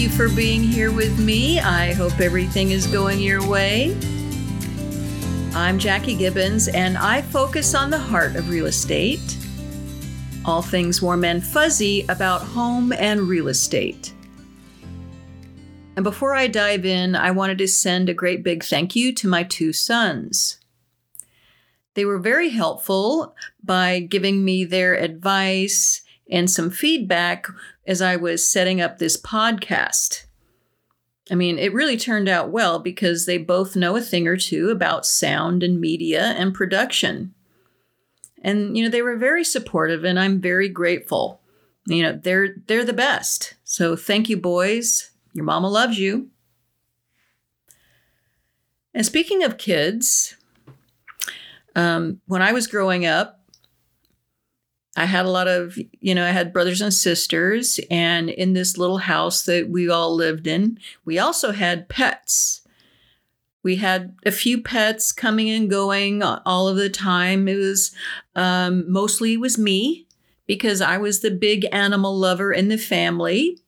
[0.00, 1.60] You for being here with me.
[1.60, 3.94] I hope everything is going your way.
[5.54, 9.36] I'm Jackie Gibbons, and I focus on the heart of real estate.
[10.46, 14.14] All things warm and fuzzy about home and real estate.
[15.96, 19.28] And before I dive in, I wanted to send a great big thank you to
[19.28, 20.60] my two sons.
[21.92, 27.48] They were very helpful by giving me their advice and some feedback
[27.90, 30.26] as I was setting up this podcast.
[31.28, 34.70] I mean, it really turned out well because they both know a thing or two
[34.70, 37.34] about sound and media and production.
[38.42, 41.40] And you know, they were very supportive and I'm very grateful.
[41.84, 43.54] You know, they're they're the best.
[43.64, 45.10] So thank you boys.
[45.32, 46.28] Your mama loves you.
[48.94, 50.36] And speaking of kids,
[51.74, 53.39] um, when I was growing up,
[54.96, 58.76] I had a lot of, you know, I had brothers and sisters, and in this
[58.76, 62.62] little house that we all lived in, we also had pets.
[63.62, 67.46] We had a few pets coming and going all of the time.
[67.46, 67.92] It was
[68.34, 70.06] um, mostly it was me
[70.46, 73.58] because I was the big animal lover in the family.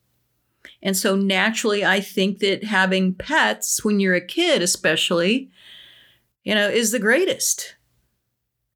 [0.83, 5.50] And so naturally, I think that having pets when you're a kid, especially,
[6.43, 7.77] you know, is the greatest.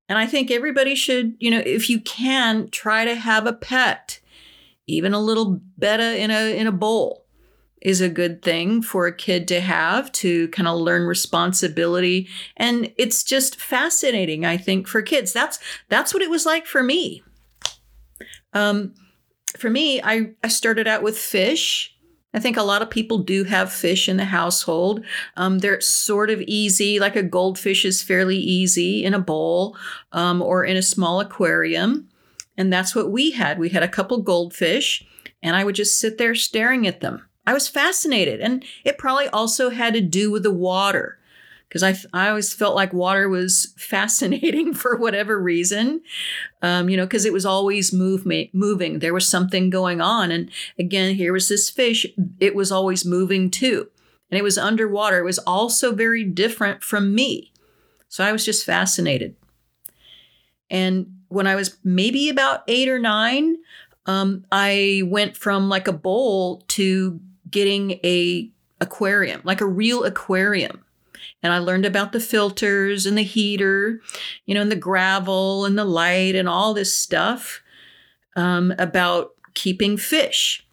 [0.08, 4.20] And I think everybody should, you know, if you can, try to have a pet.
[4.86, 7.26] Even a little betta in a in a bowl
[7.82, 12.92] is a good thing for a kid to have to kind of learn responsibility and
[12.96, 15.32] it's just fascinating I think for kids.
[15.32, 17.22] That's that's what it was like for me.
[18.52, 18.94] Um
[19.58, 21.95] for me, I, I started out with fish
[22.36, 25.02] I think a lot of people do have fish in the household.
[25.38, 29.74] Um, they're sort of easy, like a goldfish is fairly easy in a bowl
[30.12, 32.08] um, or in a small aquarium.
[32.58, 33.58] And that's what we had.
[33.58, 35.02] We had a couple goldfish,
[35.42, 37.26] and I would just sit there staring at them.
[37.46, 38.40] I was fascinated.
[38.40, 41.18] And it probably also had to do with the water
[41.68, 46.02] because I, I always felt like water was fascinating for whatever reason,
[46.62, 48.98] um, you know, because it was always move, moving.
[49.00, 50.30] There was something going on.
[50.30, 52.06] And again, here was this fish,
[52.40, 53.88] it was always moving too.
[54.30, 55.18] And it was underwater.
[55.18, 57.52] It was also very different from me.
[58.08, 59.36] So I was just fascinated.
[60.70, 63.56] And when I was maybe about eight or nine,
[64.06, 68.50] um, I went from like a bowl to getting a
[68.80, 70.84] aquarium, like a real aquarium
[71.42, 74.00] and I learned about the filters and the heater,
[74.46, 77.62] you know, and the gravel and the light and all this stuff
[78.34, 80.66] um, about keeping fish.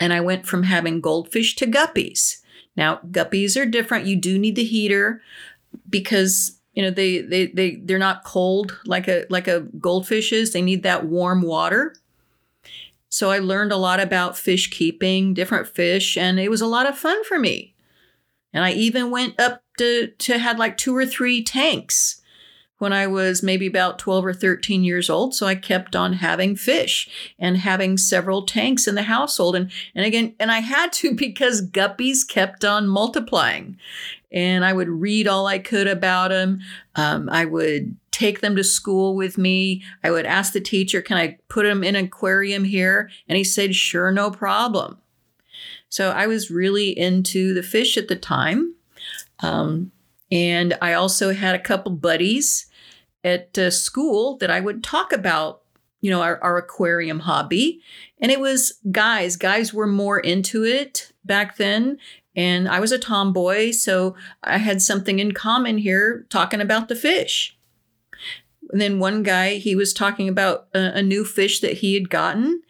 [0.00, 2.38] And I went from having goldfish to guppies.
[2.76, 4.06] Now, guppies are different.
[4.06, 5.22] You do need the heater
[5.88, 10.52] because you know they they they they're not cold like a like a goldfish is.
[10.52, 11.94] They need that warm water.
[13.10, 16.88] So I learned a lot about fish keeping, different fish, and it was a lot
[16.88, 17.71] of fun for me.
[18.52, 22.22] And I even went up to, to had like two or three tanks
[22.82, 25.36] when I was maybe about 12 or 13 years old.
[25.36, 27.08] So I kept on having fish
[27.38, 29.54] and having several tanks in the household.
[29.54, 33.78] And, and again, and I had to because guppies kept on multiplying.
[34.32, 36.58] And I would read all I could about them.
[36.96, 39.84] Um, I would take them to school with me.
[40.02, 43.10] I would ask the teacher, Can I put them in an aquarium here?
[43.28, 44.98] And he said, Sure, no problem.
[45.92, 48.76] So I was really into the fish at the time.
[49.40, 49.92] Um,
[50.30, 52.66] and I also had a couple buddies
[53.22, 55.60] at uh, school that I would talk about,
[56.00, 57.82] you know, our, our aquarium hobby.
[58.22, 61.98] And it was guys, guys were more into it back then.
[62.34, 66.96] And I was a tomboy, so I had something in common here talking about the
[66.96, 67.54] fish.
[68.70, 72.08] And then one guy, he was talking about a, a new fish that he had
[72.08, 72.62] gotten.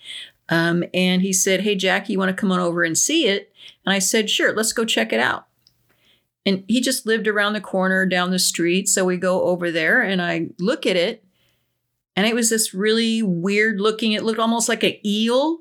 [0.53, 3.51] Um, and he said, Hey, Jackie, you want to come on over and see it?
[3.87, 5.47] And I said, Sure, let's go check it out.
[6.45, 8.87] And he just lived around the corner down the street.
[8.87, 11.25] So we go over there and I look at it.
[12.15, 15.61] And it was this really weird looking, it looked almost like an eel.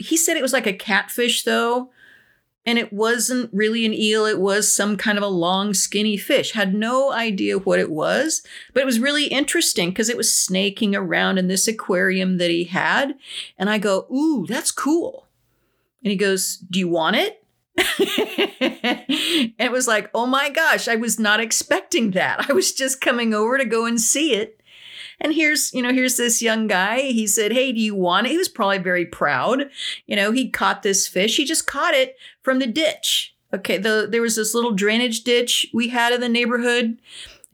[0.00, 1.90] He said it was like a catfish, though
[2.66, 6.52] and it wasn't really an eel it was some kind of a long skinny fish.
[6.52, 10.94] Had no idea what it was but it was really interesting because it was snaking
[10.94, 13.14] around in this aquarium that he had.
[13.58, 15.26] And i go ooh that's cool.
[16.02, 17.44] And he goes do you want it?
[18.60, 22.50] And it was like oh my gosh i was not expecting that.
[22.50, 24.60] I was just coming over to go and see it
[25.20, 27.00] and here's, you know, here's this young guy.
[27.00, 28.30] He said, Hey, do you want it?
[28.30, 29.68] He was probably very proud.
[30.06, 31.36] You know, he caught this fish.
[31.36, 33.34] He just caught it from the ditch.
[33.52, 36.98] Okay, the, there was this little drainage ditch we had in the neighborhood,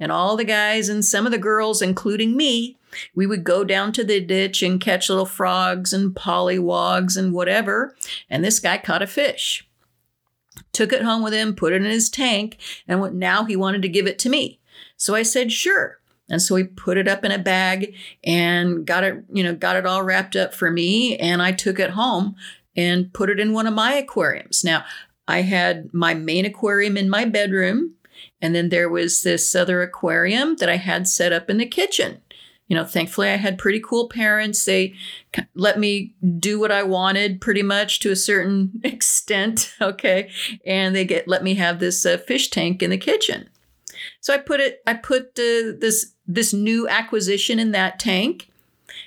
[0.01, 2.77] and all the guys and some of the girls, including me,
[3.15, 7.95] we would go down to the ditch and catch little frogs and pollywogs and whatever.
[8.29, 9.69] And this guy caught a fish,
[10.73, 12.59] took it home with him, put it in his tank,
[12.89, 14.61] and now he wanted to give it to me.
[14.97, 16.01] So I said, sure.
[16.35, 17.95] And so he put it up in a bag
[18.25, 21.17] and got it, you know, got it all wrapped up for me.
[21.17, 22.35] And I took it home
[22.77, 24.65] and put it in one of my aquariums.
[24.65, 24.85] Now,
[25.29, 27.95] I had my main aquarium in my bedroom,
[28.43, 32.21] and then there was this other aquarium that I had set up in the kitchen.
[32.67, 34.65] You know, thankfully, I had pretty cool parents.
[34.65, 34.95] They
[35.55, 39.73] let me do what I wanted pretty much to a certain extent.
[39.81, 40.31] Okay.
[40.67, 43.51] And they get let me have this uh, fish tank in the kitchen.
[44.21, 48.51] So I put it, I put uh, this this new acquisition in that tank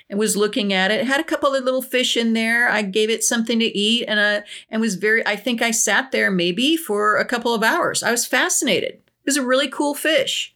[0.08, 1.00] and was looking at it.
[1.00, 1.06] it.
[1.06, 2.68] had a couple of little fish in there.
[2.68, 6.12] I gave it something to eat and I and was very I think I sat
[6.12, 8.02] there maybe for a couple of hours.
[8.02, 8.92] I was fascinated.
[8.92, 10.54] It was a really cool fish.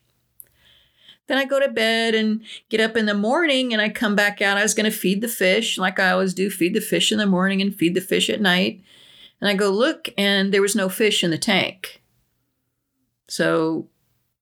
[1.29, 4.43] Then I go to bed and get up in the morning and I come back
[4.43, 4.59] out.
[4.59, 7.19] I was going to feed the fish like I always do, feed the fish in
[7.19, 8.83] the morning and feed the fish at night.
[9.41, 12.03] And I go look and there was no fish in the tank.
[13.29, 13.89] So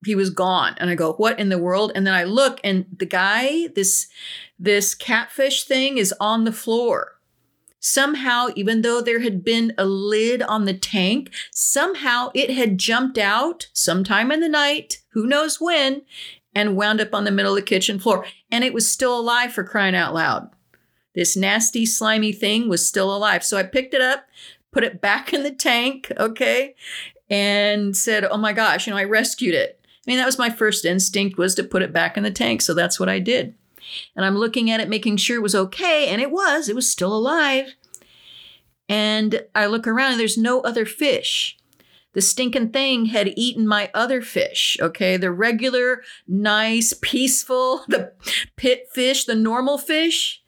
[0.05, 0.75] he was gone.
[0.79, 1.93] And i go what in the world?
[1.95, 4.09] And then i look and the guy this
[4.59, 7.17] this catfish thing is on the floor.
[7.79, 13.19] Somehow even though there had been a lid on the tank somehow it had jumped
[13.19, 16.03] out sometime in the night who knows when
[16.55, 18.27] and wound up on the middle of the kitchen floor.
[18.51, 20.51] And it was still alive for crying out loud.
[21.15, 23.45] This nasty slimy thing was still alive.
[23.45, 24.25] So i picked it up
[24.73, 26.75] put it back in the tank okay
[27.29, 29.80] and said oh my gosh you know i rescued it
[30.11, 32.63] mean, that was my first instinct was to put it back in the tank.
[32.63, 33.55] So that's what I did.
[34.17, 36.09] And I'm looking at it, making sure it was okay.
[36.09, 37.75] And it was, it was still alive.
[38.89, 41.57] And I look around and there's no other fish.
[42.13, 45.17] The stinking thing had eaten my other fish, okay?
[45.17, 48.13] The regular, nice, peaceful, the
[48.57, 50.40] pit fish, the normal fish.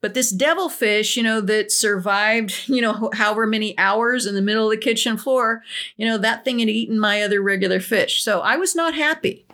[0.00, 4.64] But this devilfish, you know, that survived, you know, however many hours in the middle
[4.64, 5.62] of the kitchen floor,
[5.96, 8.22] you know, that thing had eaten my other regular fish.
[8.22, 9.46] So I was not happy.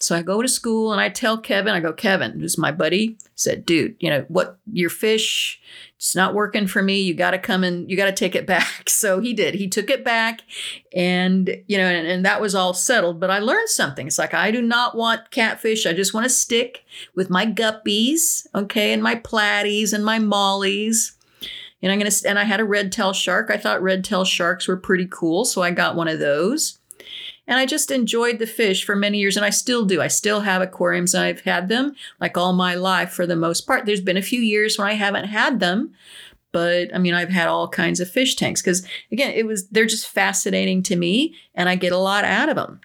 [0.00, 3.18] So I go to school and I tell Kevin, I go, Kevin, who's my buddy,
[3.34, 5.60] said, dude, you know, what your fish,
[5.98, 7.00] it's not working for me.
[7.00, 8.88] You got to come and you got to take it back.
[8.98, 9.54] So he did.
[9.54, 10.40] He took it back
[10.92, 13.20] and, you know, and, and that was all settled.
[13.20, 14.08] But I learned something.
[14.08, 15.86] It's like, I do not want catfish.
[15.86, 16.84] I just want to stick
[17.14, 21.16] with my guppies, okay, and my platies and my mollies.
[21.80, 23.50] And I'm going to, and I had a red tail shark.
[23.50, 25.44] I thought red tail sharks were pretty cool.
[25.44, 26.78] So I got one of those.
[27.48, 30.00] And I just enjoyed the fish for many years, and I still do.
[30.00, 33.66] I still have aquariums, and I've had them like all my life for the most
[33.66, 33.86] part.
[33.86, 35.94] There's been a few years when I haven't had them,
[36.52, 39.86] but I mean, I've had all kinds of fish tanks because, again, it was they're
[39.86, 42.80] just fascinating to me, and I get a lot out of them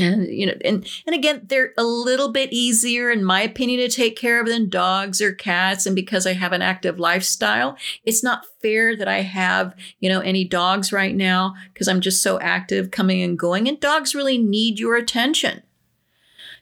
[0.00, 3.88] and you know and and again they're a little bit easier in my opinion to
[3.88, 5.86] take care of than dogs or cats.
[5.86, 10.20] And because i have an active lifestyle it's not fair that i have you know
[10.20, 14.38] any dogs right now because i'm just so active coming and going and dogs really
[14.38, 15.62] need your attention.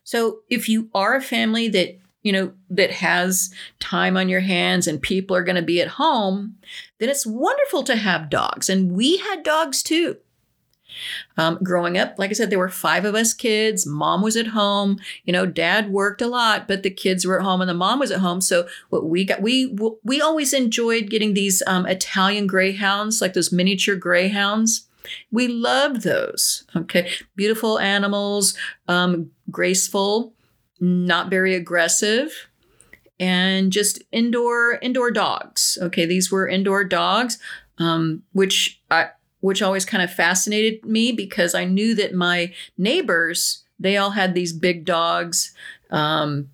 [0.05, 4.87] So if you are a family that you know that has time on your hands
[4.87, 6.57] and people are going to be at home
[6.99, 8.69] then it's wonderful to have dogs.
[8.69, 10.17] And we had dogs too
[11.37, 13.87] um, growing up, like I said, there were five of us kids.
[13.87, 14.99] Mom was at home.
[15.25, 17.99] You know, dad worked a lot, but the kids were at home and the mom
[17.99, 18.41] was at home.
[18.41, 23.53] So what we got, we we always enjoyed getting these um, Italian greyhounds, like those
[23.53, 24.87] miniature greyhounds.
[25.31, 26.65] We loved those.
[26.77, 28.57] Okay, beautiful animals,
[28.89, 30.35] um, graceful,
[30.81, 32.49] not very aggressive
[33.21, 35.79] and just indoor indoor dogs.
[35.81, 37.39] Okay, these were indoor dogs,
[37.79, 43.65] um, which I which always kind of fascinated me because I knew that my neighbors,
[43.79, 45.55] they all had these big dogs.
[45.91, 46.51] Um,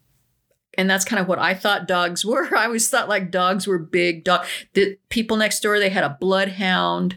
[0.77, 2.57] and that's kind of what I thought dogs were.
[2.57, 4.47] I always thought like dogs were big dog.
[4.75, 7.17] The people next door, they had a bloodhound.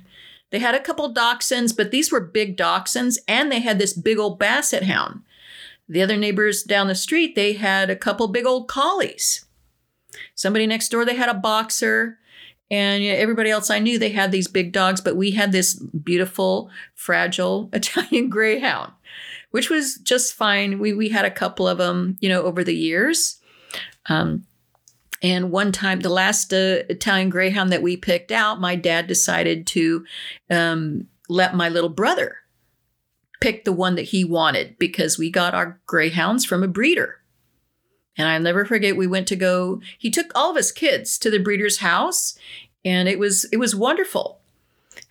[0.50, 4.18] They had a couple dachshunds, but these were big dachshunds, and they had this big
[4.18, 5.24] old basset hound.
[5.90, 9.46] The other neighbors down the street, they had a couple big old collies.
[10.36, 12.18] Somebody next door, they had a boxer.
[12.70, 15.52] And you know, everybody else I knew, they had these big dogs, but we had
[15.52, 18.92] this beautiful, fragile Italian Greyhound,
[19.52, 20.80] which was just fine.
[20.80, 23.40] We we had a couple of them, you know, over the years.
[24.10, 24.46] Um,
[25.22, 29.66] and one time, the last uh, Italian Greyhound that we picked out, my dad decided
[29.68, 30.06] to
[30.50, 32.38] um, let my little brother
[33.40, 37.20] pick the one that he wanted because we got our Greyhounds from a breeder.
[38.18, 41.30] And I'll never forget, we went to go, he took all of his kids to
[41.30, 42.38] the breeder's house,
[42.84, 44.40] and it was it was wonderful.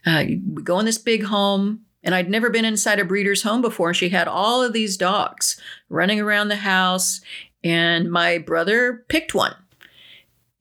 [0.04, 3.60] Uh, we go in this big home, and I'd never been inside a breeder's home
[3.60, 3.88] before.
[3.88, 7.20] And she had all of these dogs running around the house,
[7.62, 9.54] And my brother picked one.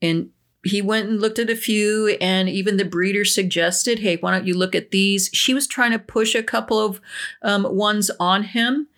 [0.02, 0.30] And
[0.64, 4.46] he went and looked at a few, and even the breeder suggested, hey, why don't
[4.46, 5.30] you look at these?
[5.32, 7.00] She was trying to push a couple of
[7.42, 8.88] um, ones on him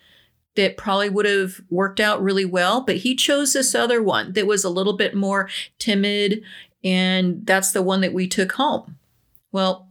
[0.59, 4.45] that probably would have worked out really well, but he chose this other one that
[4.45, 6.43] was a little bit more timid,
[6.83, 8.97] and that's the one that we took home.
[9.53, 9.87] Well,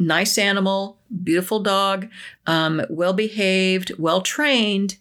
[0.00, 2.08] nice animal, beautiful dog,
[2.44, 4.96] um, well behaved, well trained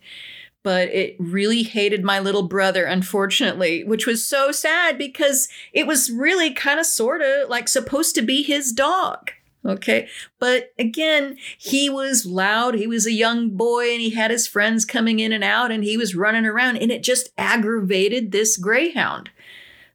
[0.62, 6.12] but it really hated my little brother, unfortunately, which was so sad because it was
[6.12, 9.32] really kind of sort of like supposed to be his dog.
[9.66, 10.08] Okay.
[10.39, 12.75] But again, he was loud.
[12.75, 15.84] He was a young boy and he had his friends coming in and out and
[15.84, 19.30] he was running around and it just aggravated this greyhound.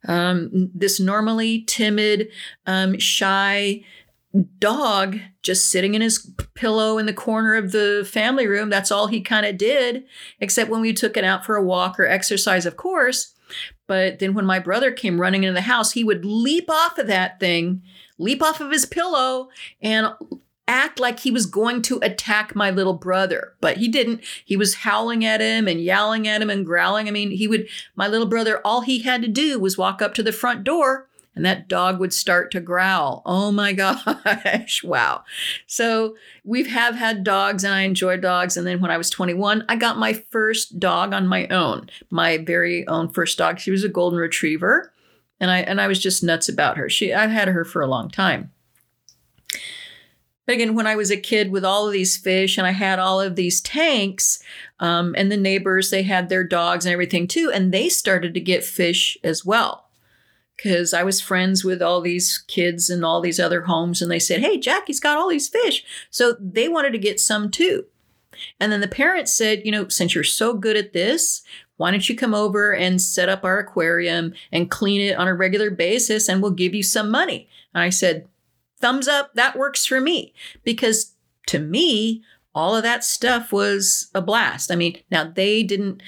[0.06, 2.28] Um, this normally timid,
[2.66, 3.85] um, shy,
[4.59, 8.68] dog just sitting in his pillow in the corner of the family room.
[8.68, 10.04] That's all he kind of did,
[10.40, 13.35] except when we took it out for a walk or exercise, of course.
[13.87, 17.06] But then when my brother came running into the house, he would leap off of
[17.06, 17.83] that thing,
[18.18, 19.49] leap off of his pillow,
[19.80, 20.14] and
[20.66, 23.54] act like he was going to attack my little brother.
[23.61, 24.25] But he didn't.
[24.44, 27.06] He was howling at him and yelling at him and growling.
[27.06, 30.14] I mean, he would, my little brother, all he had to do was walk up
[30.14, 33.23] to the front door and that dog would start to growl.
[33.26, 35.25] Oh my gosh, wow.
[35.66, 38.56] So we have had dogs and I enjoy dogs.
[38.56, 42.38] And then when I was 21, I got my first dog on my own, my
[42.38, 43.59] very own first dog.
[43.59, 44.92] She was a golden retriever.
[45.44, 46.88] And I and I was just nuts about her.
[46.88, 48.50] She I've had her for a long time.
[50.46, 52.98] But again, when I was a kid with all of these fish and I had
[52.98, 54.42] all of these tanks,
[54.80, 58.40] um, and the neighbors, they had their dogs and everything too, and they started to
[58.40, 59.90] get fish as well
[60.56, 64.18] because I was friends with all these kids in all these other homes, and they
[64.18, 65.84] said, Hey, Jackie's got all these fish.
[66.08, 67.84] So they wanted to get some too.
[68.58, 71.42] And then the parents said, You know, since you're so good at this,
[71.76, 75.35] why don't you come over and set up our aquarium and clean it on a
[75.35, 77.49] regular basis, and we'll give you some money?
[77.75, 78.28] And I said,
[78.81, 80.35] Thumbs up, that works for me.
[80.62, 81.14] Because
[81.47, 82.23] to me,
[82.54, 84.71] all of that stuff was a blast.
[84.71, 86.02] I mean, now they didn't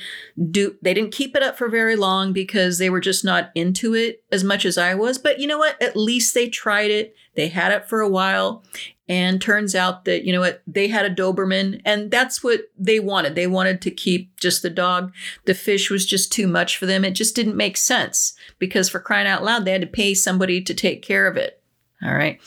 [0.50, 3.94] do they didn't keep it up for very long because they were just not into
[3.94, 5.80] it as much as I was, but you know what?
[5.82, 7.16] At least they tried it.
[7.34, 8.62] They had it for a while
[9.08, 10.62] and turns out that you know what?
[10.66, 13.34] They had a Doberman and that's what they wanted.
[13.34, 15.12] They wanted to keep just the dog.
[15.44, 17.04] The fish was just too much for them.
[17.04, 20.60] It just didn't make sense because for crying out loud, they had to pay somebody
[20.62, 21.62] to take care of it.
[22.02, 22.40] All right.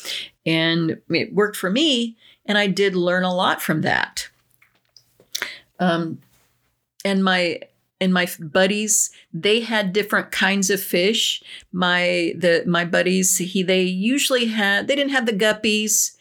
[0.46, 4.30] And it worked for me and I did learn a lot from that.
[5.80, 6.20] Um,
[7.06, 7.62] and my
[8.02, 11.44] and my buddies they had different kinds of fish.
[11.72, 16.16] My the my buddies he they usually had they didn't have the guppies.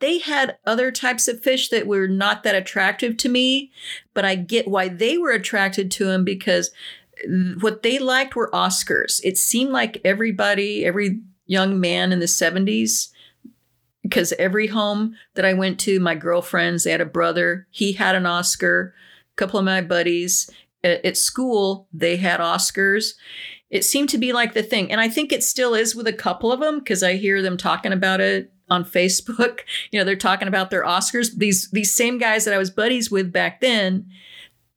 [0.00, 3.70] They had other types of fish that were not that attractive to me
[4.12, 6.70] but i get why they were attracted to them because
[7.24, 9.20] uh, what they liked were oscars.
[9.24, 13.08] It seemed like everybody every young man in the 70s
[14.02, 18.14] because every home that I went to, my girlfriends, they had a brother, he had
[18.14, 18.94] an Oscar.
[19.32, 20.48] A couple of my buddies
[20.84, 23.14] at, school, they had Oscars.
[23.70, 24.92] It seemed to be like the thing.
[24.92, 27.56] And I think it still is with a couple of them because I hear them
[27.56, 29.60] talking about it on Facebook.
[29.90, 31.36] You know, they're talking about their Oscars.
[31.36, 34.06] These these same guys that I was buddies with back then,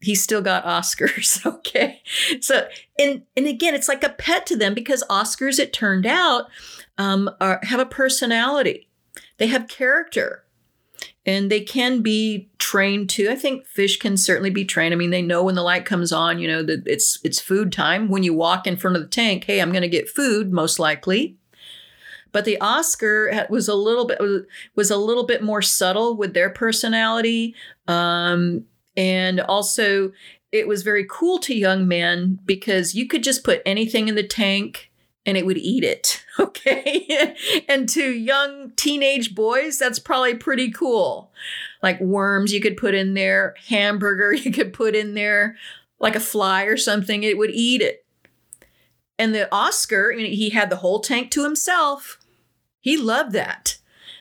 [0.02, 1.46] he still got Oscars.
[1.68, 2.02] Okay.
[2.42, 6.46] So and and again, it's like a pet to them because Oscars, it turned out,
[6.98, 8.88] um, are, have a personality
[9.38, 10.44] they have character
[11.28, 13.30] and they can be trained too.
[13.30, 14.94] I think fish can certainly be trained.
[14.94, 17.72] I mean, they know when the light comes on, you know, that it's it's food
[17.74, 18.08] time.
[18.08, 20.80] When you walk in front of the tank, hey, I'm going to get food most
[20.80, 21.36] likely.
[22.32, 24.20] But the Oscar was a little bit
[24.76, 27.56] was a little bit more subtle with their personality,
[27.88, 28.66] um,
[28.96, 30.14] and also
[30.54, 34.26] it was very cool to young men because you could just put anything in the
[34.26, 34.92] tank
[35.28, 36.24] and it would eat it.
[36.40, 37.36] Okay.
[37.68, 41.32] and to young teenage boys, that's probably pretty cool.
[41.82, 45.56] Like worms, you could put in there, hamburger, you could put in there,
[46.00, 48.06] like a fly or something, it would eat it.
[49.18, 52.20] And the Oscar, he had the whole tank to himself.
[52.80, 53.77] He loved that.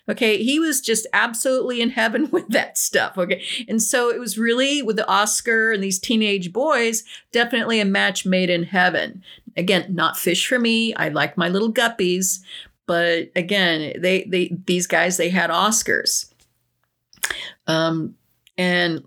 [0.08, 3.18] Okay, he was just absolutely in heaven with that stuff.
[3.18, 7.84] Okay, and so it was really with the Oscar and these teenage boys, definitely a
[7.84, 9.22] match made in heaven.
[9.56, 10.94] Again, not fish for me.
[10.94, 12.40] I like my little guppies,
[12.86, 16.32] but again, they they these guys they had Oscars.
[17.66, 18.14] Um,
[18.56, 19.04] and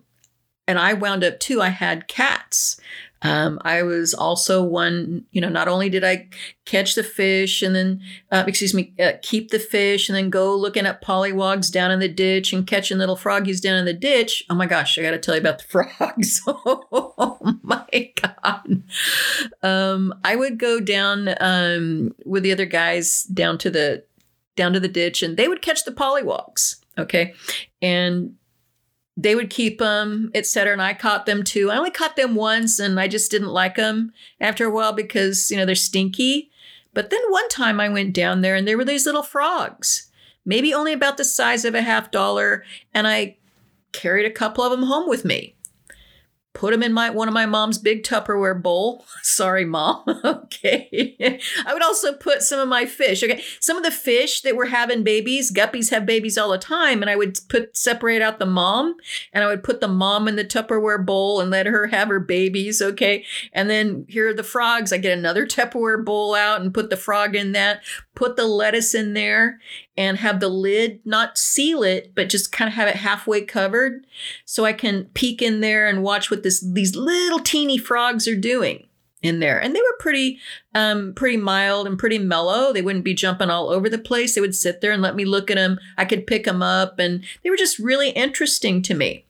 [0.68, 1.62] and I wound up too.
[1.62, 2.80] I had cats.
[3.22, 6.30] Um, I was also one, you know, not only did I
[6.66, 10.56] catch the fish and then, uh, excuse me, uh, keep the fish and then go
[10.56, 14.44] looking at pollywogs down in the ditch and catching little froggies down in the ditch.
[14.50, 15.64] Oh my gosh, I got to tell you about the
[15.98, 16.42] frogs.
[16.48, 18.84] oh my God.
[19.62, 24.04] Um, I would go down um, with the other guys down to the
[24.56, 26.84] down to the ditch and they would catch the pollywogs.
[26.98, 27.34] Okay.
[27.82, 28.36] And
[29.22, 30.72] they would keep them, etc.
[30.72, 31.70] And I caught them too.
[31.70, 35.52] I only caught them once, and I just didn't like them after a while because
[35.52, 36.50] you know they're stinky.
[36.94, 40.10] But then one time I went down there, and there were these little frogs,
[40.46, 43.36] maybe only about the size of a half dollar, and I
[43.92, 45.56] carried a couple of them home with me
[46.60, 49.06] put them in my one of my mom's big Tupperware bowl.
[49.24, 50.04] Sorry, mom.
[50.26, 51.16] okay.
[51.66, 53.24] I would also put some of my fish.
[53.24, 53.42] Okay.
[53.62, 57.10] Some of the fish that were having babies, guppies have babies all the time, and
[57.10, 58.96] I would put separate out the mom
[59.32, 62.20] and I would put the mom in the Tupperware bowl and let her have her
[62.20, 62.82] babies.
[62.82, 63.24] Okay.
[63.54, 64.92] And then here are the frogs.
[64.92, 67.84] I get another Tupperware bowl out and put the frog in that,
[68.16, 69.60] put the lettuce in there
[70.00, 74.06] and have the lid not seal it, but just kind of have it halfway covered
[74.46, 78.36] so I can peek in there and watch what this these little teeny frogs are
[78.36, 78.88] doing
[79.22, 79.60] in there.
[79.60, 80.40] And they were pretty
[80.74, 82.74] um pretty mild and pretty mellow.
[82.74, 84.36] They wouldn't be jumping all over the place.
[84.36, 85.80] They would sit there and let me look at them.
[85.98, 89.26] I could pick them up and they were just really interesting to me.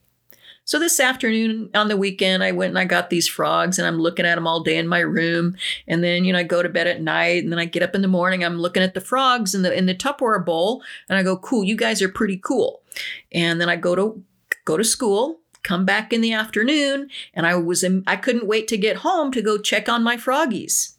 [0.64, 3.98] So this afternoon on the weekend, I went and I got these frogs and I'm
[3.98, 5.56] looking at them all day in my room.
[5.88, 7.96] And then, you know, I go to bed at night and then I get up
[7.96, 11.18] in the morning, I'm looking at the frogs in the in the Tupperware bowl and
[11.18, 12.84] I go, cool, you guys are pretty cool.
[13.32, 14.24] And then I go to
[14.66, 18.68] go to school come back in the afternoon and i was in, i couldn't wait
[18.68, 20.96] to get home to go check on my froggies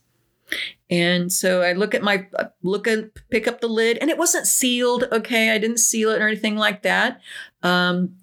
[0.88, 2.26] and so i look at my
[2.62, 6.20] look at pick up the lid and it wasn't sealed okay i didn't seal it
[6.20, 7.20] or anything like that
[7.62, 8.16] um,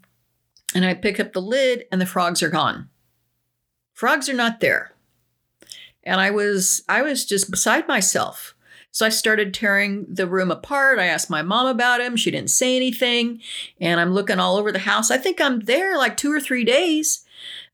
[0.77, 2.89] and I pick up the lid and the frogs are gone.
[3.93, 4.93] Frogs are not there.
[6.03, 8.53] And I was I was just beside myself.
[8.97, 10.97] So I started tearing the room apart.
[10.97, 12.15] I asked my mom about him.
[12.15, 13.41] She didn't say anything.
[13.79, 15.11] And I'm looking all over the house.
[15.11, 17.23] I think I'm there like two or three days.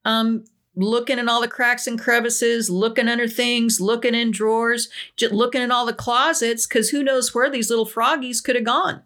[0.04, 0.44] Um,
[0.76, 5.62] looking in all the cracks and crevices, looking under things, looking in drawers, just looking
[5.62, 9.02] in all the closets, because who knows where these little froggies could have gone.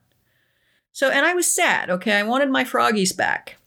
[0.92, 2.14] So, and I was sad, okay?
[2.14, 3.58] I wanted my froggies back.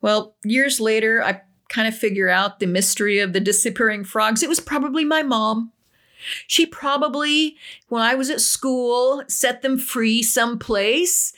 [0.00, 4.42] Well, years later, I kind of figure out the mystery of the disappearing frogs.
[4.42, 5.70] It was probably my mom.
[6.46, 7.56] She probably,
[7.88, 11.32] when I was at school, set them free someplace.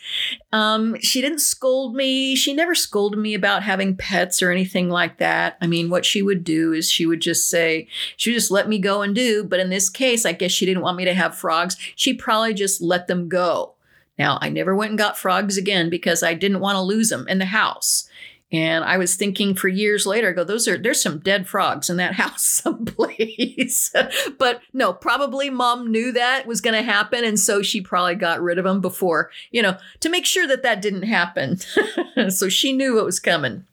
[0.53, 2.35] Um, she didn't scold me.
[2.37, 5.57] She never scolded me about having pets or anything like that.
[5.61, 8.69] I mean, what she would do is she would just say, she would just let
[8.69, 9.45] me go and do.
[9.45, 11.77] But in this case, I guess she didn't want me to have frogs.
[11.95, 13.75] She probably just let them go.
[14.19, 17.29] Now, I never went and got frogs again because I didn't want to lose them
[17.29, 18.09] in the house.
[18.53, 21.91] And I was thinking for years later, I go, those are there's some dead frogs
[21.91, 23.93] in that house someplace.
[24.39, 28.43] but no, probably mom knew that was going to happen, and so she probably got
[28.43, 31.59] rid of them before, you know, to make sure that that didn't happen.
[32.29, 33.65] so she knew what was coming.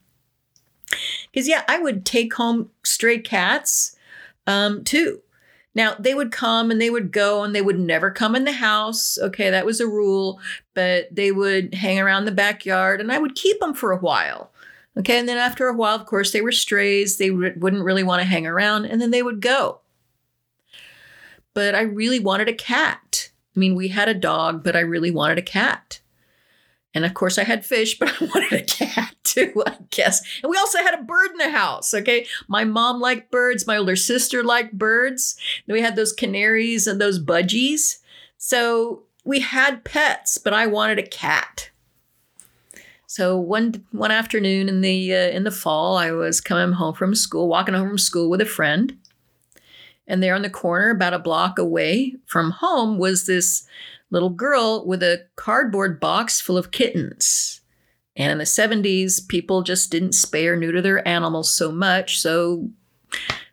[1.31, 3.95] Because yeah, I would take home stray cats
[4.47, 5.21] um, too.
[5.75, 8.51] Now, they would come and they would go and they would never come in the
[8.51, 9.17] house.
[9.19, 10.39] Okay, that was a rule,
[10.75, 14.51] but they would hang around the backyard and I would keep them for a while.
[14.97, 17.17] Okay, and then after a while, of course, they were strays.
[17.17, 19.81] They wouldn't really want to hang around, and then they would go.
[21.53, 23.31] But I really wanted a cat.
[23.55, 25.99] I mean, we had a dog, but I really wanted a cat.
[26.93, 30.21] And of course, I had fish, but I wanted a cat too, I guess.
[30.43, 31.93] And we also had a bird in the house.
[31.93, 32.25] Okay.
[32.47, 33.67] My mom liked birds.
[33.67, 35.35] My older sister liked birds.
[35.65, 37.99] Then we had those canaries and those budgies.
[38.37, 41.69] So we had pets, but I wanted a cat.
[43.15, 47.13] So one one afternoon in the uh, in the fall, I was coming home from
[47.13, 48.97] school, walking home from school with a friend,
[50.07, 53.67] and there on the corner, about a block away from home, was this
[54.09, 57.61] little girl with a cardboard box full of kittens.
[58.15, 62.71] And in the 70s, people just didn't spay or neuter their animals so much, so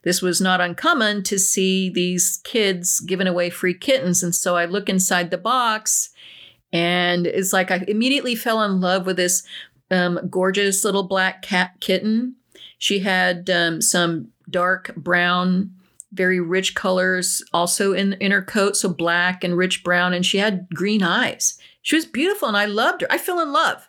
[0.05, 4.23] this was not uncommon to see these kids giving away free kittens.
[4.23, 6.09] And so I look inside the box
[6.72, 9.42] and it's like I immediately fell in love with this
[9.90, 12.37] um, gorgeous little black cat kitten.
[12.78, 15.72] She had um, some dark brown,
[16.12, 20.38] very rich colors also in, in her coat, so black and rich brown, and she
[20.38, 21.59] had green eyes.
[21.83, 23.09] She was beautiful and I loved her.
[23.11, 23.88] I fell in love.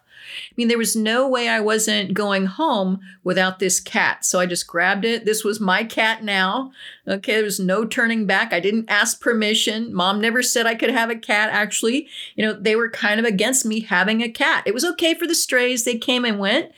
[0.50, 4.26] I mean, there was no way I wasn't going home without this cat.
[4.26, 5.26] So I just grabbed it.
[5.26, 6.72] This was my cat now.
[7.08, 8.54] Okay, there was no turning back.
[8.54, 9.94] I didn't ask permission.
[9.94, 12.08] Mom never said I could have a cat, actually.
[12.36, 14.64] You know, they were kind of against me having a cat.
[14.66, 16.72] It was okay for the strays, they came and went.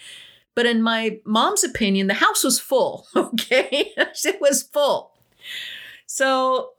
[0.56, 3.08] But in my mom's opinion, the house was full.
[3.16, 3.92] Okay.
[3.98, 5.12] it was full.
[6.06, 6.73] So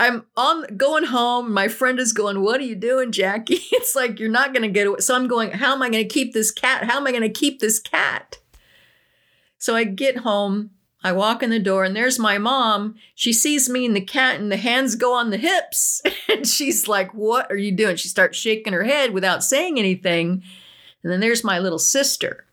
[0.00, 1.52] I'm on going home.
[1.52, 3.60] My friend is going, What are you doing, Jackie?
[3.72, 5.00] It's like, You're not going to get away.
[5.00, 6.84] So I'm going, How am I going to keep this cat?
[6.84, 8.38] How am I going to keep this cat?
[9.58, 10.70] So I get home.
[11.04, 12.94] I walk in the door and there's my mom.
[13.14, 16.02] She sees me and the cat and the hands go on the hips.
[16.30, 17.96] And she's like, What are you doing?
[17.96, 20.42] She starts shaking her head without saying anything.
[21.02, 22.46] And then there's my little sister.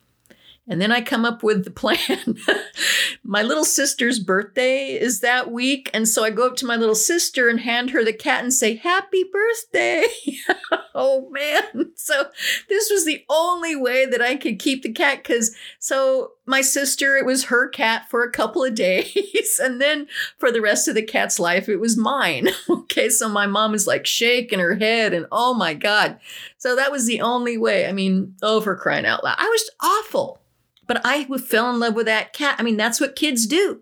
[0.69, 2.37] And then I come up with the plan.
[3.23, 5.89] my little sister's birthday is that week.
[5.93, 8.53] And so I go up to my little sister and hand her the cat and
[8.53, 10.03] say, Happy birthday.
[10.95, 11.93] oh man.
[11.95, 12.25] So
[12.67, 15.23] this was the only way that I could keep the cat.
[15.23, 19.61] Cause so my sister, it was her cat for a couple of days.
[19.63, 22.49] and then for the rest of the cat's life, it was mine.
[22.69, 23.07] okay.
[23.07, 26.19] So my mom is like shaking her head and oh my God.
[26.57, 27.87] So that was the only way.
[27.87, 29.37] I mean, oh, for crying out loud.
[29.37, 30.41] I was awful.
[30.87, 32.55] But I fell in love with that cat.
[32.57, 33.81] I mean, that's what kids do.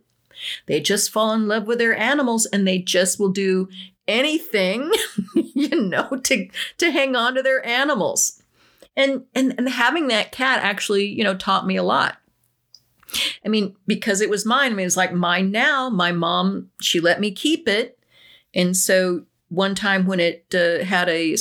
[0.65, 3.69] They just fall in love with their animals and they just will do
[4.07, 4.91] anything,
[5.33, 8.41] you know, to to hang on to their animals.
[8.97, 12.17] And and and having that cat actually, you know, taught me a lot.
[13.45, 14.71] I mean, because it was mine.
[14.71, 15.89] I mean, it was like mine now.
[15.89, 17.97] My mom, she let me keep it.
[18.53, 21.35] And so one time when it uh, had a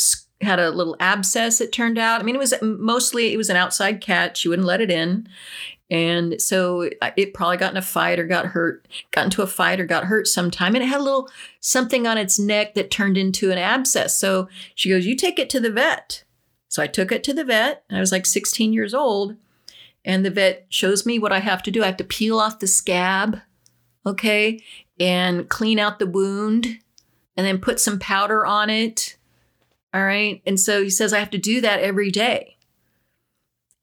[0.44, 2.20] had a little abscess it turned out.
[2.20, 5.28] I mean it was mostly it was an outside cat she wouldn't let it in.
[5.90, 9.46] And so uh, it probably got in a fight or got hurt got into a
[9.46, 10.74] fight or got hurt sometime.
[10.74, 11.28] And it had a little
[11.60, 14.18] something on its neck that turned into an abscess.
[14.18, 16.24] So she goes you take it to the vet.
[16.68, 17.84] So i took it to the vet.
[17.90, 19.36] I was like 16 years old.
[20.06, 21.82] And the vet shows me what i have to do.
[21.82, 23.40] I have to peel off the scab
[24.06, 24.60] okay
[25.00, 26.78] and clean out the wound
[27.36, 29.16] and then put some powder on it
[29.94, 30.42] all right.
[30.44, 32.56] And so he says, I have to do that every day.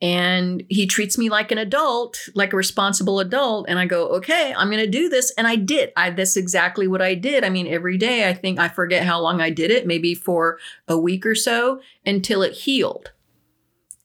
[0.02, 3.68] And he treats me like an adult, like a responsible adult.
[3.70, 5.32] And I go, okay, I'm going to do this.
[5.38, 5.94] And I did.
[5.96, 7.44] I, that's exactly what I did.
[7.44, 10.58] I mean, every day, I think I forget how long I did it, maybe for
[10.88, 13.12] a week or so until it healed.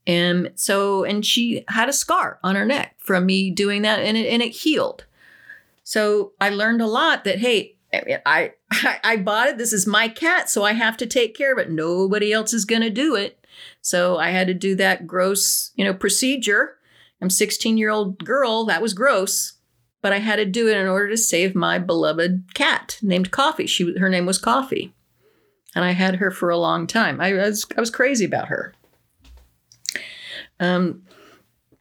[0.06, 4.16] And so, and she had a scar on her neck from me doing that and
[4.16, 5.06] it, and it healed.
[5.82, 7.75] So I learned a lot that, hey,
[8.24, 9.58] I, I, I bought it.
[9.58, 11.70] This is my cat, so I have to take care of it.
[11.70, 13.44] Nobody else is going to do it.
[13.80, 16.76] So I had to do that gross, you know, procedure.
[17.22, 18.64] I'm 16 year old girl.
[18.64, 19.54] That was gross,
[20.02, 23.66] but I had to do it in order to save my beloved cat named Coffee.
[23.66, 24.94] She, her name was Coffee,
[25.74, 27.20] and I had her for a long time.
[27.20, 28.74] I was, I was crazy about her.
[30.60, 31.02] Um,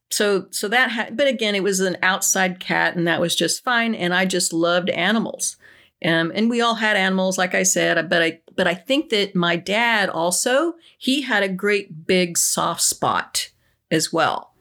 [0.09, 3.63] so, so that, ha- but again, it was an outside cat, and that was just
[3.63, 3.93] fine.
[3.95, 5.57] And I just loved animals.
[6.03, 9.35] Um, and we all had animals, like I said, but I but I think that
[9.35, 13.49] my dad also he had a great big soft spot
[13.91, 14.53] as well.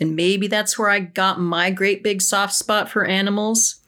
[0.00, 3.80] And maybe that's where I got my great big soft spot for animals.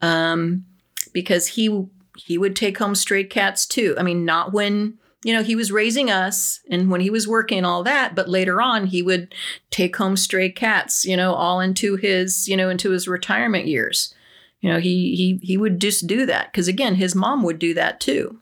[0.00, 0.66] Um,
[1.12, 1.86] because he
[2.16, 3.94] he would take home stray cats too.
[3.98, 7.64] I mean, not when you know he was raising us and when he was working
[7.64, 9.34] all that, but later on he would
[9.70, 14.14] take home stray cats, you know, all into his you know into his retirement years.
[14.60, 17.74] You know, he he he would just do that because again, his mom would do
[17.74, 18.38] that too.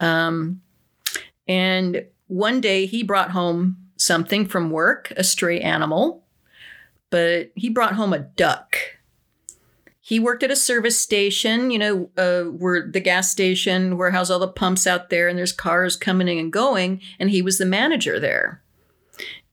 [0.00, 0.62] Um,
[1.46, 6.24] and one day he brought home something from work, a stray animal,
[7.10, 8.76] but he brought home a duck.
[10.00, 14.38] He worked at a service station, you know, uh, where the gas station where all
[14.38, 17.66] the pumps out there, and there's cars coming in and going, and he was the
[17.66, 18.62] manager there.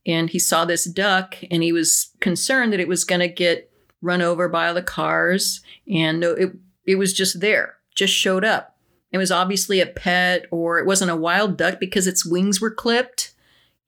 [0.06, 3.70] And he saw this duck, and he was concerned that it was going to get
[4.06, 5.60] run over by all the cars,
[5.92, 6.52] and it
[6.86, 8.76] it was just there, just showed up.
[9.10, 12.70] It was obviously a pet, or it wasn't a wild duck because its wings were
[12.70, 13.34] clipped,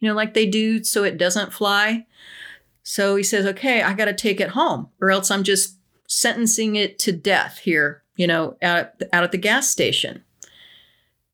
[0.00, 2.07] you know, like they do, so it doesn't fly.
[2.83, 5.76] So he says, "Okay, I got to take it home, or else I'm just
[6.07, 10.24] sentencing it to death here, you know, out out at the gas station."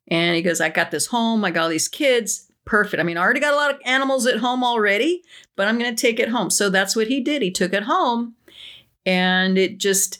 [0.08, 1.44] And he goes, "I got this home.
[1.44, 3.00] I got all these kids." perfect.
[3.00, 5.22] I mean, I already got a lot of animals at home already,
[5.56, 6.50] but I'm going to take it home.
[6.50, 7.42] So that's what he did.
[7.42, 8.34] He took it home
[9.06, 10.18] and it just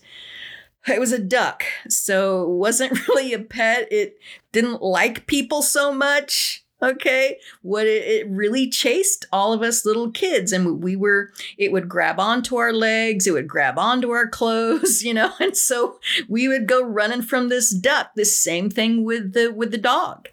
[0.87, 1.64] it was a duck.
[1.88, 3.88] So it wasn't really a pet.
[3.90, 4.18] It
[4.53, 7.38] didn't like people so much okay?
[7.62, 11.88] What it, it, really chased all of us little kids and we were it would
[11.88, 15.33] grab onto our legs it would grab onto our clothes you know?
[15.40, 18.11] And so we would go running from this duck.
[18.14, 20.29] The same thing with the with the dog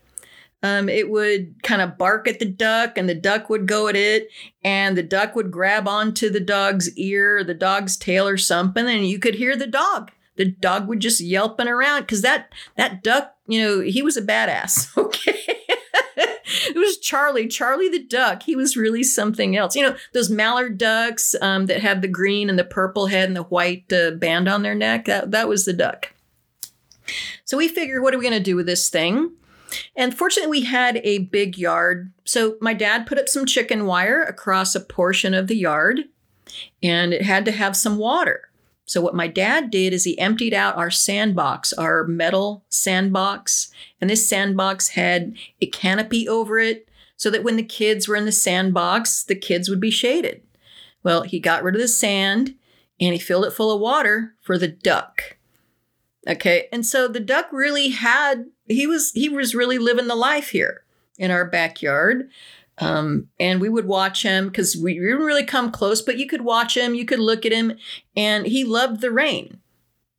[0.63, 3.95] um, it would kind of bark at the duck and the duck would go at
[3.95, 4.29] it
[4.63, 9.07] and the duck would grab onto the dog's ear the dog's tail or something and
[9.07, 13.35] you could hear the dog the dog would just yelping around because that that duck
[13.47, 15.37] you know he was a badass okay
[16.45, 17.47] it was Charlie?
[17.47, 18.43] Charlie the duck.
[18.43, 19.75] He was really something else.
[19.75, 23.35] You know, those mallard ducks um, that have the green and the purple head and
[23.35, 25.05] the white uh, band on their neck.
[25.05, 26.13] That that was the duck.
[27.45, 29.31] So we figured, what are we going to do with this thing?
[29.95, 32.11] And fortunately, we had a big yard.
[32.25, 36.01] So my dad put up some chicken wire across a portion of the yard,
[36.81, 38.49] and it had to have some water.
[38.85, 44.09] So what my dad did is he emptied out our sandbox, our metal sandbox, and
[44.09, 48.31] this sandbox had a canopy over it so that when the kids were in the
[48.31, 50.41] sandbox, the kids would be shaded.
[51.03, 52.55] Well, he got rid of the sand
[52.99, 55.37] and he filled it full of water for the duck.
[56.27, 56.67] Okay.
[56.71, 60.83] And so the duck really had he was he was really living the life here
[61.17, 62.29] in our backyard.
[62.77, 66.41] Um, and we would watch him because we didn't really come close, but you could
[66.41, 67.77] watch him, you could look at him,
[68.15, 69.59] and he loved the rain.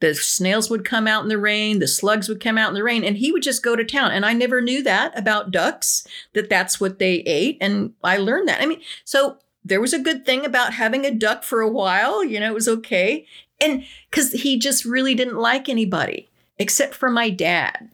[0.01, 2.83] The snails would come out in the rain, the slugs would come out in the
[2.85, 4.13] rain, and he would just go to town.
[4.13, 7.59] And I never knew that about ducks, that that's what they ate.
[7.61, 8.61] And I learned that.
[8.61, 12.25] I mean, so there was a good thing about having a duck for a while,
[12.25, 13.27] you know, it was okay.
[13.63, 17.91] And because he just really didn't like anybody except for my dad.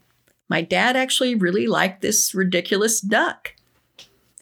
[0.49, 3.55] My dad actually really liked this ridiculous duck.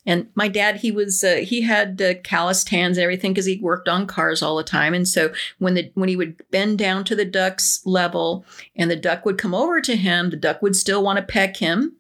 [0.09, 3.59] And my dad, he was uh, he had uh, calloused hands and everything because he
[3.59, 4.95] worked on cars all the time.
[4.95, 8.45] And so when the when he would bend down to the duck's level
[8.77, 11.57] and the duck would come over to him, the duck would still want to peck
[11.57, 11.97] him,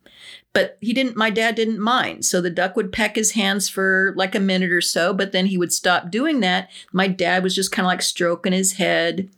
[0.56, 1.18] but he didn't.
[1.18, 2.24] My dad didn't mind.
[2.24, 5.44] So the duck would peck his hands for like a minute or so, but then
[5.44, 6.70] he would stop doing that.
[6.94, 9.28] My dad was just kind of like stroking his head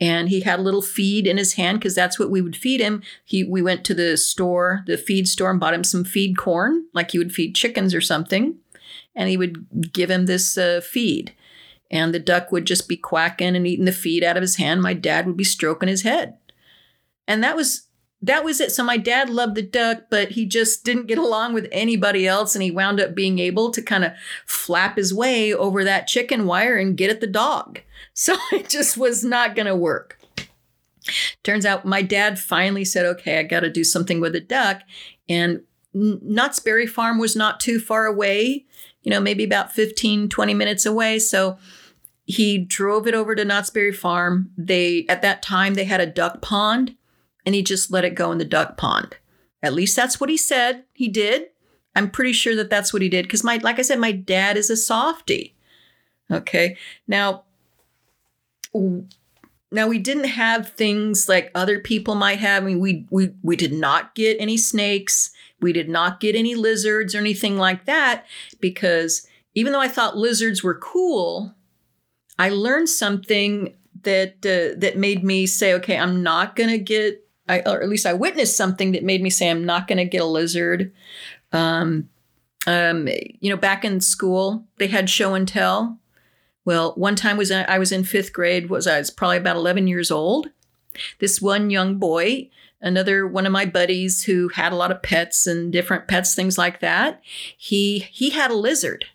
[0.00, 2.80] and he had a little feed in his hand because that's what we would feed
[2.80, 3.04] him.
[3.24, 6.86] He we went to the store, the feed store, and bought him some feed corn,
[6.92, 8.56] like you would feed chickens or something,
[9.14, 11.34] and he would give him this uh, feed.
[11.88, 14.82] And the duck would just be quacking and eating the feed out of his hand.
[14.82, 16.36] My dad would be stroking his head,
[17.28, 17.87] and that was
[18.20, 18.72] that was it.
[18.72, 22.54] So my dad loved the duck, but he just didn't get along with anybody else,
[22.54, 24.12] and he wound up being able to kind of
[24.44, 27.80] flap his way over that chicken wire and get at the dog.
[28.14, 30.18] So it just was not going to work.
[31.44, 34.80] Turns out my dad finally said, okay, I got to do something with the duck.
[35.28, 35.62] And
[35.94, 38.66] Knott's Berry Farm was not too far away,
[39.02, 41.20] you know, maybe about 15, 20 minutes away.
[41.20, 41.58] So
[42.24, 44.50] he drove it over to Knott's Berry Farm.
[44.58, 46.96] They, at that time, they had a duck pond
[47.48, 49.16] and he just let it go in the duck pond.
[49.62, 51.46] At least that's what he said he did.
[51.96, 54.58] I'm pretty sure that that's what he did because my, like I said, my dad
[54.58, 55.56] is a softy.
[56.30, 56.76] Okay.
[57.06, 57.44] Now,
[58.74, 62.64] now we didn't have things like other people might have.
[62.64, 65.30] I mean, we we we did not get any snakes.
[65.58, 68.26] We did not get any lizards or anything like that
[68.60, 71.54] because even though I thought lizards were cool,
[72.38, 77.24] I learned something that uh, that made me say, okay, I'm not gonna get.
[77.48, 80.04] I, or at least I witnessed something that made me say I'm not going to
[80.04, 80.92] get a lizard.
[81.52, 82.08] Um,
[82.66, 85.98] um, you know, back in school, they had show and tell.
[86.64, 88.68] Well, one time was I was in fifth grade.
[88.68, 90.50] Was I was probably about eleven years old.
[91.18, 95.46] This one young boy, another one of my buddies who had a lot of pets
[95.46, 97.22] and different pets, things like that.
[97.56, 99.06] He he had a lizard,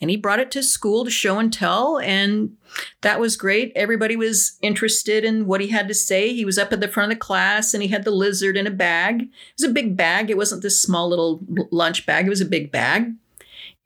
[0.00, 2.56] and he brought it to school to show and tell, and
[3.02, 3.72] that was great.
[3.76, 6.32] Everybody was interested in what he had to say.
[6.34, 8.66] He was up at the front of the class, and he had the lizard in
[8.66, 9.22] a bag.
[9.22, 10.30] It was a big bag.
[10.30, 12.26] It wasn't this small little lunch bag.
[12.26, 13.12] It was a big bag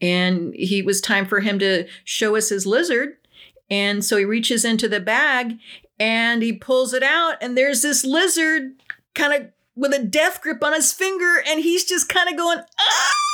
[0.01, 3.17] and he was time for him to show us his lizard.
[3.71, 5.55] And so he reaches into the bag
[5.99, 8.73] and he pulls it out, and there's this lizard
[9.15, 12.59] kind of with a death grip on his finger, and he's just kind of going,
[12.59, 13.34] ah!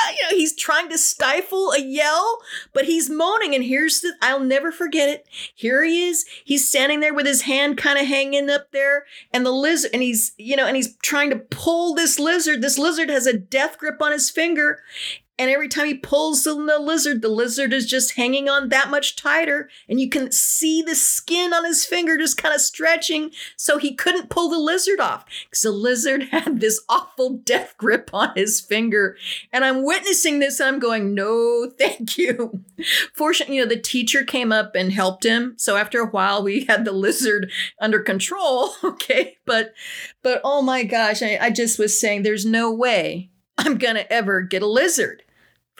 [0.10, 2.40] You know, he's trying to stifle a yell,
[2.72, 3.54] but he's moaning.
[3.54, 5.26] And here's the I'll never forget it.
[5.54, 6.24] Here he is.
[6.44, 10.02] He's standing there with his hand kind of hanging up there, and the lizard, and
[10.02, 12.60] he's, you know, and he's trying to pull this lizard.
[12.60, 14.80] This lizard has a death grip on his finger,
[15.40, 19.16] and every time he pulls the lizard, the lizard is just hanging on that much
[19.16, 19.70] tighter.
[19.88, 23.30] And you can see the skin on his finger just kind of stretching.
[23.56, 28.10] So he couldn't pull the lizard off because the lizard had this awful death grip
[28.12, 29.16] on his finger.
[29.50, 32.62] And I'm witnessing this and I'm going, no, thank you.
[33.14, 35.54] Fortunately, you know, the teacher came up and helped him.
[35.56, 37.50] So after a while, we had the lizard
[37.80, 38.74] under control.
[38.84, 39.38] Okay.
[39.46, 39.72] But,
[40.22, 44.12] but oh my gosh, I, I just was saying there's no way I'm going to
[44.12, 45.22] ever get a lizard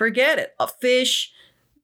[0.00, 0.54] forget it.
[0.58, 1.30] A fish,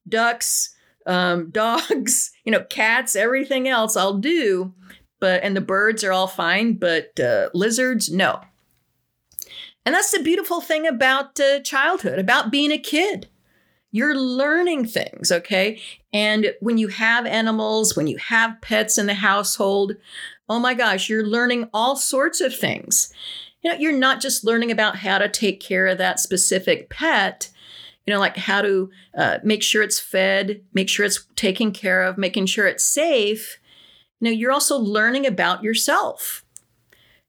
[0.08, 0.74] ducks,
[1.06, 4.72] um, dogs, you know, cats, everything else I'll do.
[5.20, 8.40] But and the birds are all fine, but uh, lizards, no.
[9.84, 13.28] And that's the beautiful thing about uh, childhood, about being a kid.
[13.92, 15.80] You're learning things, okay?
[16.12, 19.92] And when you have animals, when you have pets in the household,
[20.48, 23.12] oh my gosh, you're learning all sorts of things.
[23.62, 27.50] you know, you're not just learning about how to take care of that specific pet,
[28.06, 32.02] you know, like how to uh, make sure it's fed, make sure it's taken care
[32.02, 33.58] of, making sure it's safe.
[34.20, 36.44] You know, you're also learning about yourself.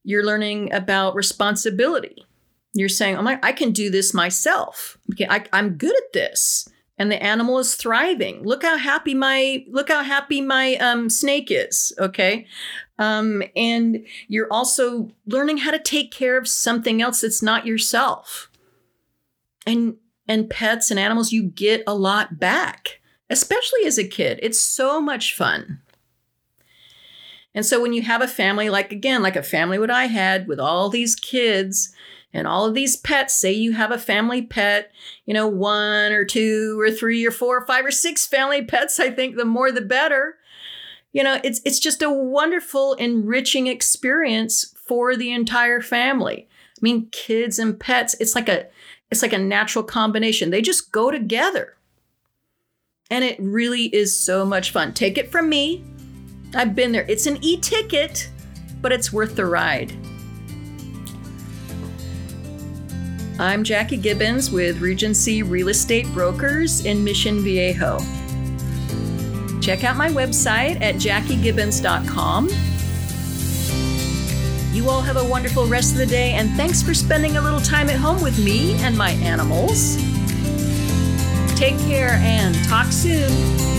[0.03, 2.25] You're learning about responsibility.
[2.73, 4.97] You're saying, "Oh my, I can do this myself.
[5.13, 8.43] Okay, I, I'm good at this." and the animal is thriving.
[8.43, 11.93] Look how happy my look how happy my um, snake is.
[11.99, 12.47] Okay,
[12.97, 18.49] um, and you're also learning how to take care of something else that's not yourself.
[19.65, 24.39] And and pets and animals, you get a lot back, especially as a kid.
[24.41, 25.81] It's so much fun.
[27.55, 30.47] And so when you have a family, like again, like a family what I had
[30.47, 31.91] with all these kids
[32.31, 34.91] and all of these pets, say you have a family pet,
[35.25, 38.99] you know, one or two or three or four or five or six family pets,
[38.99, 40.35] I think the more the better.
[41.13, 46.47] You know, it's it's just a wonderful, enriching experience for the entire family.
[46.77, 48.67] I mean, kids and pets, it's like a
[49.09, 50.49] it's like a natural combination.
[50.49, 51.77] They just go together.
[53.09, 54.93] And it really is so much fun.
[54.93, 55.83] Take it from me.
[56.53, 57.05] I've been there.
[57.07, 58.29] It's an e ticket,
[58.81, 59.93] but it's worth the ride.
[63.39, 67.99] I'm Jackie Gibbons with Regency Real Estate Brokers in Mission Viejo.
[69.61, 72.49] Check out my website at jackiegibbons.com.
[74.77, 77.59] You all have a wonderful rest of the day, and thanks for spending a little
[77.59, 79.95] time at home with me and my animals.
[81.57, 83.76] Take care and talk soon.